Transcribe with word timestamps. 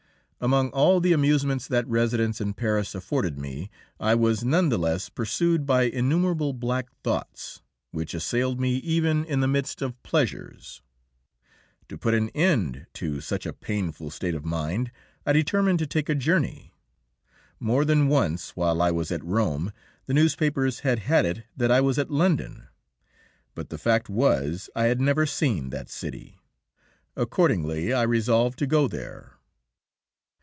Among 0.43 0.71
all 0.71 0.99
the 0.99 1.13
amusements 1.13 1.67
that 1.67 1.87
residence 1.87 2.41
in 2.41 2.55
Paris 2.55 2.95
afforded 2.95 3.37
me, 3.37 3.69
I 3.99 4.15
was 4.15 4.43
none 4.43 4.69
the 4.69 4.79
less 4.79 5.07
pursued 5.07 5.67
by 5.67 5.83
innumerable 5.83 6.51
black 6.51 6.89
thoughts, 7.03 7.61
which 7.91 8.15
assailed 8.15 8.59
me 8.59 8.77
even 8.77 9.23
in 9.25 9.41
the 9.41 9.47
midst 9.47 9.83
of 9.83 10.01
pleasures. 10.01 10.81
To 11.89 11.95
put 11.99 12.15
an 12.15 12.29
end 12.29 12.87
to 12.93 13.21
such 13.21 13.45
a 13.45 13.53
painful 13.53 14.09
state 14.09 14.33
of 14.33 14.43
mind, 14.43 14.89
I 15.27 15.33
determined 15.33 15.77
to 15.77 15.85
take 15.85 16.09
a 16.09 16.15
journey. 16.15 16.73
More 17.59 17.85
than 17.85 18.07
once, 18.07 18.55
while 18.55 18.81
I 18.81 18.89
was 18.89 19.11
at 19.11 19.23
Rome, 19.23 19.71
the 20.07 20.13
newspapers 20.15 20.79
had 20.79 20.97
had 21.01 21.23
it 21.23 21.43
that 21.55 21.69
I 21.69 21.81
was 21.81 21.99
at 21.99 22.09
London, 22.09 22.67
but 23.53 23.69
the 23.69 23.77
fact 23.77 24.09
was 24.09 24.71
I 24.75 24.85
had 24.85 24.99
never 24.99 25.27
seen 25.27 25.69
that 25.69 25.87
city. 25.87 26.39
Accordingly, 27.15 27.93
I 27.93 28.01
resolved 28.01 28.57
to 28.57 28.65
go 28.65 28.87
there. 28.87 29.33